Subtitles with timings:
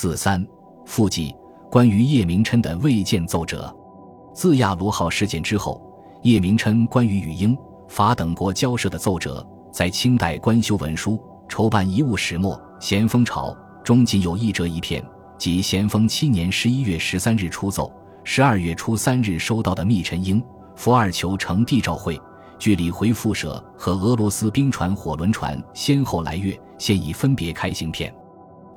[0.00, 0.46] 四三
[0.86, 1.34] 附记
[1.68, 3.74] 关于叶明琛的未见奏折。
[4.32, 5.82] 自亚罗号事件之后，
[6.22, 15.04] 叶明琛关于与英法等国交涉的奏折，在清代官修文书筹办遗物始末咸丰朝中仅有一折一片，
[15.36, 17.92] 即咸丰七年十一月十三日出奏，
[18.22, 20.40] 十二月初三日收到的密陈英
[20.76, 22.16] 福二球呈帝诏会。
[22.56, 28.14] 据李回复社和俄罗斯兵船火轮船先后来越，现已分别开行片。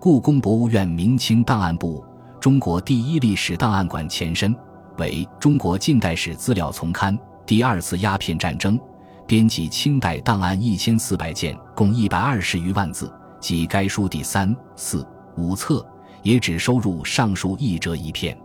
[0.02, 2.04] 故宫博物院明清档案部
[2.39, 4.52] 中国第一历史档案馆前身
[4.98, 8.80] 为《中国近代史资料丛刊》第二次鸦片战争
[9.27, 15.85] 编辑清代档案一千四百件，共一百二十余万字，即该书第三、四、五册
[16.23, 18.36] 也只收入上述一折一片。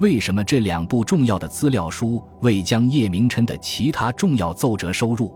[0.00, 5.30] 为什么这两部重要的资料书未将叶明琛的其他重要奏折收入？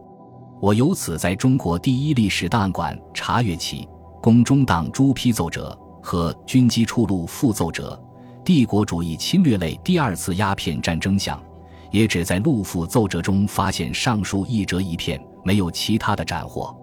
[0.58, 3.86] 我由此在中国第一历史档案馆查阅起
[4.20, 7.98] 宫中档诸批奏折和军机处录附奏折，
[8.44, 11.42] 帝国主义侵略类第二次鸦片战争项，
[11.90, 16.76] 也只在录附奏折中发现上述一折一片，没有其他的斩获。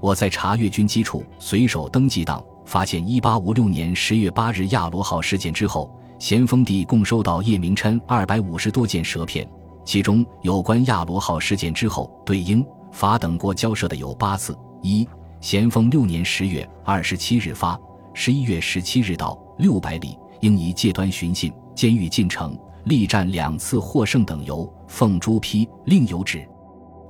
[0.00, 5.90] 我在查阅军机处随手登记档，发现一八五六年十月八日亚罗号事件之后。
[6.16, 9.46] 咸丰帝共收到叶明琛二百五十多件舌片，
[9.84, 15.06] 其中有关亚罗号事件之后对英法等国交涉的有八次：一、
[15.44, 17.78] 咸丰六年十月二十七日发，
[18.14, 26.38] 十一月十七日到，六百里，应以戒端寻信，监狱进城，力战两次获胜等由，奉朱批，另有旨；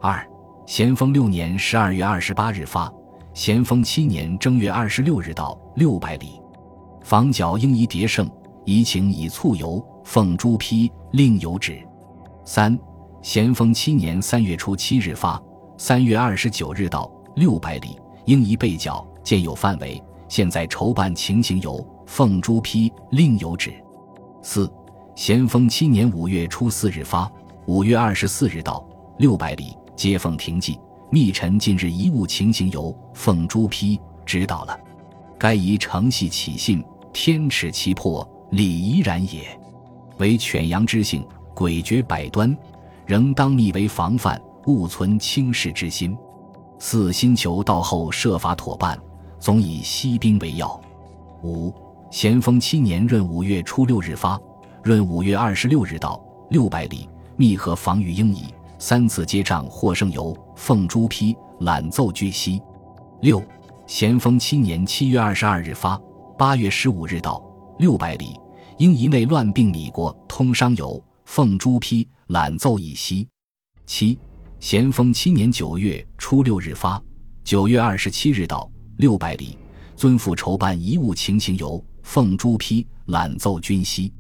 [0.01, 0.29] 二、
[0.67, 2.93] 咸丰六年十二月二十八日发，
[3.35, 6.41] 咸丰七年正月二十六日到，六百里，
[7.05, 8.29] 防剿应以迭胜。
[8.65, 11.79] 移情以促游，奉朱批，另有旨。
[12.45, 12.77] 三，
[13.23, 15.41] 咸丰七年三月初七日发，
[15.79, 17.97] 三月二十九日到，六百里，
[18.27, 20.03] 应宜备缴，见有范围。
[20.29, 23.73] 现在筹办情形由，奉朱批，另有旨。
[24.43, 24.71] 四，
[25.15, 27.31] 咸丰七年五月初四日发，
[27.67, 28.85] 五月二十四日到，
[29.19, 30.79] 六百里，接奉停记。
[31.11, 34.79] 密臣近日遗物情形由，奉朱批，知道了。
[35.39, 36.83] 该宜承系起信，
[37.13, 38.29] 天尺其破。
[38.51, 39.43] 礼仪然也，
[40.19, 42.57] 为犬羊之性，诡谲百端，
[43.05, 46.17] 仍当密为防范，勿存轻视之心。
[46.79, 48.99] 四新求到后设法妥办，
[49.39, 50.81] 总以息兵为要。
[51.43, 51.73] 五
[52.11, 54.39] 咸丰七年闰五月初六日发，
[54.85, 58.53] 闰五月二十六日到，六百里，密合防御应矣。
[58.79, 62.61] 三次接仗获胜由，奉朱批，揽奏据悉。
[63.23, 63.43] 六
[63.87, 65.99] 咸丰七年七月二十二日发，
[66.37, 67.43] 八月十五日到，
[67.79, 68.39] 六百里。
[68.79, 73.27] 英一内乱病米国通商有奉朱批揽奏以息。
[73.87, 74.19] 七
[74.65, 76.99] 咸丰七年九月初六日发，
[77.45, 78.67] 九月二十七日到，
[78.97, 79.59] 六百里，
[79.95, 84.11] 尊父筹办遗物情形由奉朱批览奏均息。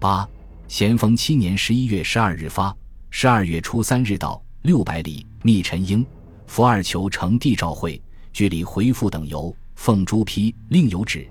[0.00, 0.26] 八
[0.66, 2.74] 咸丰七年十一月十二日发，
[3.10, 6.02] 十二月初三日到，六百里，密陈英
[6.46, 8.00] 福二求呈帝诏会，
[8.32, 11.28] 据里回复等由奉朱批另有旨。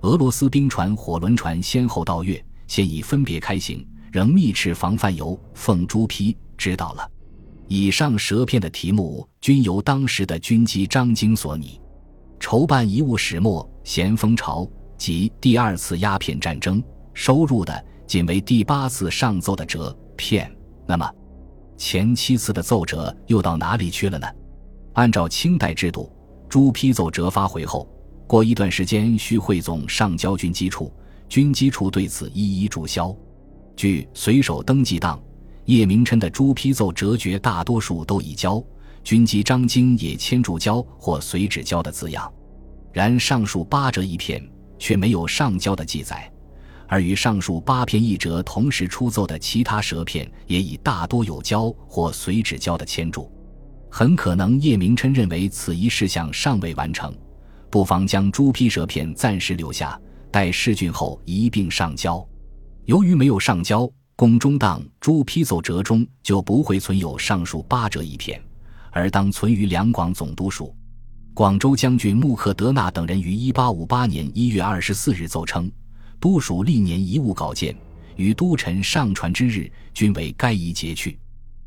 [0.00, 5.14] 俄罗斯兵船、火轮船先后到粤，现已分别开行，仍密敕防范。
[5.14, 7.06] 由奉朱批知道了。
[7.68, 11.78] 以上蛇片的题目均由当时的军机张经所拟。
[12.40, 20.50] 筹办遗物始末咸丰朝及第二次鸦片战争收入的，仅为第八次上奏的折片。
[20.86, 21.10] 那么，
[21.76, 24.26] 前七次的奏折又到哪里去了呢？
[24.94, 26.10] 按照清代制度，
[26.48, 27.86] 朱批奏折发回后。
[28.26, 30.92] 过一段时间需汇总上交军机处，
[31.28, 33.14] 军机处对此一一注销。
[33.76, 35.20] 据随手登记档，
[35.68, 38.62] 叶明琛的朱批奏折绝大多数都已交，
[39.04, 42.32] 军机张经也签注交或随纸交的字样。
[42.90, 44.42] 然上述八折一片
[44.78, 46.32] 却没有上交的记载，
[46.86, 53.30] 而与上述八片一折同时出奏的其他舌片也已大多有交或随纸交的签注，
[53.90, 57.14] 很可能叶明琛认为此一事项尚未完成。
[57.68, 62.26] 不妨将朱批舌片暂时留下，待试卷后一并上交。
[62.86, 63.86] 由于没有上交，
[64.18, 68.42] 宫中档朱批奏折中就不会存有上述八折一片，
[68.90, 70.74] 而当存于两广总督署。
[71.32, 75.70] 广州将军穆克德纳等人于一八五八年一月二十四日奏称，
[76.18, 77.72] 都署历年遗物稿件
[78.16, 81.16] 于都臣上传之日，均为该遗截去。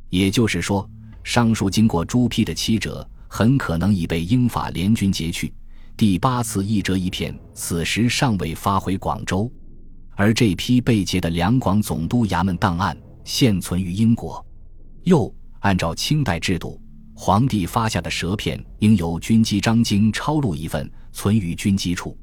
[0.09, 0.85] 也就是说，
[1.23, 5.53] 上述经过朱批的七折，很可能已被英法联军截去。
[5.95, 9.49] 第八次一折一片，此时尚未发回广州，
[10.21, 14.45] 而这批被劫的两广总督衙门档案现存于英国。
[15.05, 16.79] 又按照清代制度，
[17.15, 22.15] 皇帝发下的舌片应由军机张经抄录一份，存于军机处。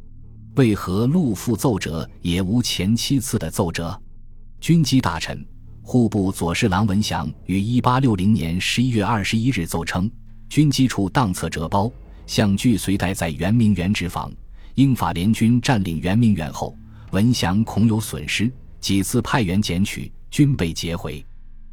[0.54, 4.00] 为何陆父奏折也无前七次的奏折？
[4.60, 5.44] 军机大臣、
[5.82, 10.08] 户部左侍郎文祥于一八六零年十一月二十一日奏称，
[10.48, 11.90] 军机处当册折包，
[12.28, 14.32] 相据随带在圆明园之房。
[14.76, 16.78] 英法联军占领圆明园后，
[17.10, 18.50] 文祥恐有损失，
[18.80, 21.24] 几次派员捡取，均被劫回。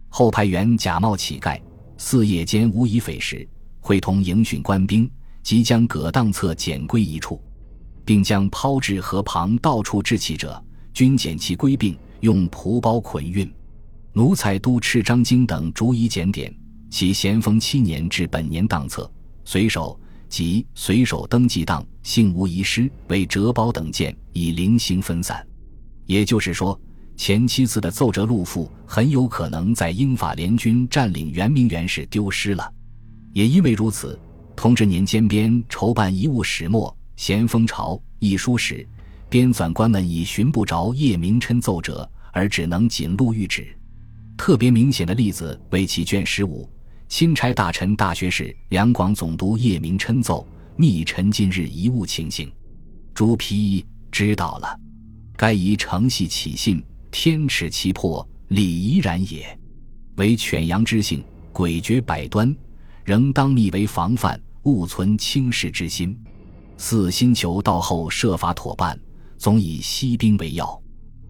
[0.08, 1.60] 后派员假冒乞丐，
[1.98, 3.48] 四夜间无以匪食，
[3.82, 5.10] 会同营训官兵，
[5.44, 7.42] 即将葛当册捡归一处，
[8.06, 13.52] 并将抛至河旁到处置弃者，均捡其归并，用蒲包捆运。
[14.14, 16.54] 奴才都赤张经等逐一检点，
[16.90, 19.12] 其咸丰七年至本年当册，
[19.44, 20.00] 随手。
[20.36, 25.48] 即随手登记当，幸无遗失，为折包等件已零星分散。
[26.06, 26.78] 也就是说，
[27.16, 32.70] 前七次的奏折录附很有可能在英法联军占领圆明园时丢失了。
[33.32, 34.20] 也因为如此，
[34.58, 38.86] 同治年间编筹办遗物始末《咸丰朝一书》时，
[39.30, 43.74] 编纂官们已寻不着叶明琛奏折，而只能仅录谕旨。
[44.36, 46.70] 特别明显的例子为其卷十五。
[47.08, 52.52] 钦差大臣、大学士两广总督叶明琛奏密臣近日遗物情形，
[53.14, 54.80] 朱批知道了。
[55.38, 59.58] 该宜承系起信，天尺其破，礼仪然也。
[60.16, 61.24] 为犬羊之性，
[61.54, 62.54] 诡谲百端，
[63.04, 66.18] 仍当密为防范，勿存轻视之心。
[66.78, 69.00] 四新求到后设法妥办，
[69.38, 70.82] 总以息兵为要。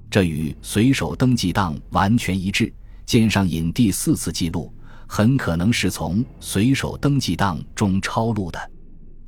[0.09, 2.73] 这与随手登记档完全一致。
[3.05, 4.73] 鉴上引第四次记录。
[5.07, 8.71] 很可能是从随手登记档中抄录的。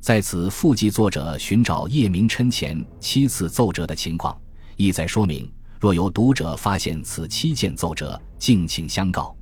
[0.00, 4.38] 在此附记作者寻找叶明琛前七次奏折的情况，
[4.76, 9.36] 意在说明：若有读者发现此七件奏折，敬请相告。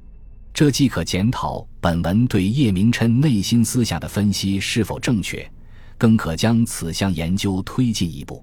[0.52, 5.46] 这既可检讨本文对叶明琛内心思想的分析是否正确，
[5.98, 8.42] 更可将此项研究推进一步。